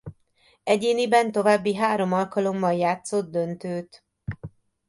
Egyéniben 0.63 1.31
további 1.31 1.75
három 1.75 2.13
alkalommal 2.13 2.73
játszott 2.73 3.31
döntőt. 3.31 4.05